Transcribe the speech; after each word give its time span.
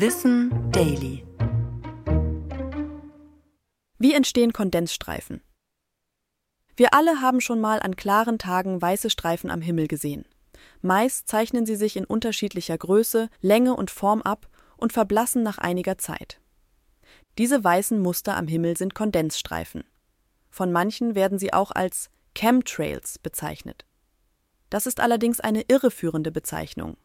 Wissen 0.00 0.70
Daily. 0.70 1.26
Wie 3.98 4.14
entstehen 4.14 4.52
Kondensstreifen? 4.52 5.40
Wir 6.76 6.94
alle 6.94 7.20
haben 7.20 7.40
schon 7.40 7.60
mal 7.60 7.80
an 7.80 7.96
klaren 7.96 8.38
Tagen 8.38 8.80
weiße 8.80 9.10
Streifen 9.10 9.50
am 9.50 9.60
Himmel 9.60 9.88
gesehen. 9.88 10.24
Meist 10.82 11.26
zeichnen 11.26 11.66
sie 11.66 11.74
sich 11.74 11.96
in 11.96 12.04
unterschiedlicher 12.04 12.78
Größe, 12.78 13.28
Länge 13.40 13.74
und 13.74 13.90
Form 13.90 14.22
ab 14.22 14.48
und 14.76 14.92
verblassen 14.92 15.42
nach 15.42 15.58
einiger 15.58 15.98
Zeit. 15.98 16.40
Diese 17.36 17.64
weißen 17.64 17.98
Muster 17.98 18.36
am 18.36 18.46
Himmel 18.46 18.76
sind 18.76 18.94
Kondensstreifen. 18.94 19.82
Von 20.48 20.70
manchen 20.70 21.16
werden 21.16 21.40
sie 21.40 21.52
auch 21.52 21.72
als 21.72 22.08
Chemtrails 22.36 23.18
bezeichnet. 23.18 23.84
Das 24.70 24.86
ist 24.86 25.00
allerdings 25.00 25.40
eine 25.40 25.62
irreführende 25.62 26.30
Bezeichnung. 26.30 26.98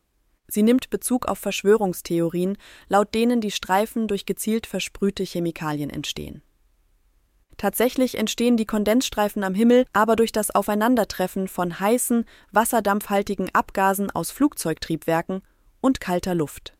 Sie 0.48 0.64
nimmt 0.64 0.90
Bezug 0.90 1.28
auf 1.28 1.40
Verschwörungstheorien, 1.40 2.58
laut 2.88 3.14
denen 3.16 3.42
die 3.42 3.52
Streifen 3.52 4.08
durch 4.08 4.26
gezielt 4.26 4.68
versprühte 4.68 5.24
Chemikalien 5.24 5.90
entstehen. 5.90 6.44
Tatsächlich 7.58 8.18
entstehen 8.18 8.58
die 8.58 8.66
Kondensstreifen 8.66 9.44
am 9.44 9.54
Himmel 9.54 9.86
aber 9.94 10.16
durch 10.16 10.32
das 10.32 10.52
Aufeinandertreffen 10.52 11.48
von 11.48 11.80
heißen, 11.80 12.26
wasserdampfhaltigen 12.52 13.50
Abgasen 13.54 14.12
aus 14.12 14.32
Flugzeugtriebwerken 14.32 15.42
und 15.80 16.02
kalter 16.02 16.36
Luft. 16.36 16.74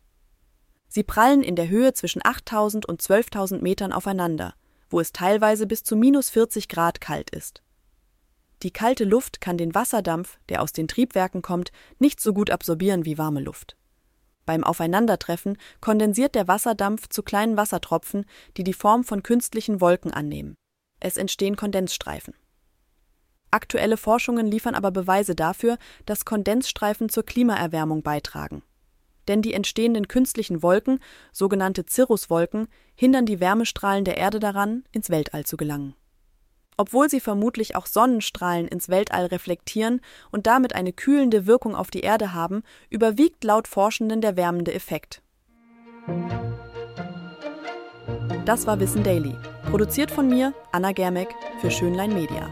Sie 0.88 1.04
prallen 1.04 1.42
in 1.42 1.56
der 1.56 1.70
Höhe 1.70 1.94
zwischen 1.94 2.22
8000 2.24 2.86
und 2.86 3.02
12.000 3.02 3.62
Metern 3.62 3.94
aufeinander, 3.94 4.54
wo 4.90 5.00
es 5.00 5.12
teilweise 5.12 5.68
bis 5.68 5.84
zu 5.84 5.96
minus 5.96 6.30
40 6.30 6.70
Grad 6.70 7.02
kalt 7.02 7.30
ist. 7.32 7.64
Die 8.64 8.72
kalte 8.72 9.04
Luft 9.04 9.42
kann 9.42 9.58
den 9.58 9.76
Wasserdampf, 9.76 10.40
der 10.48 10.62
aus 10.62 10.72
den 10.72 10.88
Triebwerken 10.88 11.42
kommt, 11.42 11.72
nicht 12.00 12.22
so 12.22 12.34
gut 12.34 12.50
absorbieren 12.50 13.04
wie 13.04 13.18
warme 13.18 13.42
Luft. 13.42 13.76
Beim 14.46 14.64
Aufeinandertreffen 14.64 15.58
kondensiert 15.82 16.34
der 16.34 16.48
Wasserdampf 16.48 17.10
zu 17.10 17.24
kleinen 17.24 17.58
Wassertropfen, 17.58 18.26
die 18.56 18.64
die 18.64 18.74
Form 18.74 19.04
von 19.04 19.22
künstlichen 19.22 19.82
Wolken 19.82 20.12
annehmen. 20.12 20.56
Es 21.02 21.18
entstehen 21.18 21.58
Kondensstreifen. 21.58 22.34
Aktuelle 23.52 23.98
Forschungen 23.98 24.48
liefern 24.48 24.76
aber 24.76 24.92
Beweise 24.92 25.36
dafür, 25.36 25.78
dass 26.06 26.26
Kondensstreifen 26.26 27.10
zur 27.10 27.24
Klimaerwärmung 27.24 28.02
beitragen. 28.02 28.64
Denn 29.28 29.42
die 29.42 29.54
entstehenden 29.54 30.08
künstlichen 30.08 30.64
Wolken, 30.64 31.00
sogenannte 31.32 31.86
Cirruswolken, 31.88 32.68
hindern 32.96 33.26
die 33.26 33.40
Wärmestrahlen 33.40 34.06
der 34.06 34.18
Erde 34.18 34.40
daran, 34.40 34.86
ins 34.92 35.10
Weltall 35.10 35.46
zu 35.46 35.58
gelangen. 35.58 35.96
Obwohl 36.78 37.10
sie 37.10 37.20
vermutlich 37.20 37.76
auch 37.76 37.86
Sonnenstrahlen 37.86 38.68
ins 38.68 38.90
Weltall 38.90 39.26
reflektieren 39.28 40.02
und 40.32 40.48
damit 40.48 40.76
eine 40.76 40.94
kühlende 40.94 41.46
Wirkung 41.46 41.76
auf 41.76 41.92
die 41.92 42.02
Erde 42.02 42.34
haben, 42.34 42.64
überwiegt 42.90 43.44
laut 43.44 43.68
Forschenden 43.68 44.22
der 44.22 44.36
wärmende 44.36 44.74
Effekt. 44.74 45.22
Das 48.46 48.68
war 48.68 48.80
Wissen 48.80 49.04
Daily, 49.04 49.36
produziert 49.70 50.12
von 50.12 50.28
mir, 50.28 50.54
Anna 50.72 50.92
Germeck, 50.92 51.30
für 51.62 51.72
Schönlein 51.72 52.14
Media. 52.14 52.50